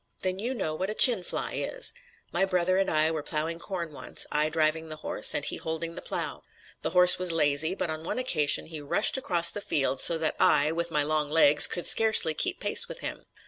Then 0.21 0.39
you 0.39 0.55
know 0.55 0.73
what 0.73 0.89
a 0.89 0.95
'chin 0.95 1.21
fly' 1.21 1.53
is. 1.53 1.93
My 2.31 2.43
brother 2.43 2.77
and 2.79 2.89
I 2.89 3.11
were 3.11 3.21
plowing 3.21 3.59
corn 3.59 3.93
once, 3.93 4.25
I 4.31 4.49
driving 4.49 4.87
the 4.89 4.95
horse 5.05 5.35
and 5.35 5.45
he 5.45 5.57
holding 5.57 5.93
the 5.93 6.01
plow. 6.01 6.41
The 6.81 6.89
horse 6.89 7.19
was 7.19 7.31
lazy, 7.31 7.75
but 7.75 7.91
on 7.91 8.01
one 8.03 8.17
occasion 8.17 8.65
he 8.65 8.81
rushed 8.81 9.15
across 9.15 9.51
the 9.51 9.61
field 9.61 10.01
so 10.01 10.17
that 10.17 10.35
I, 10.39 10.71
with 10.71 10.89
my 10.89 11.03
long 11.03 11.29
legs, 11.29 11.67
could 11.67 11.85
scarcely 11.85 12.33
keep 12.33 12.59
pace 12.59 12.87
with 12.87 13.01
him. 13.01 13.27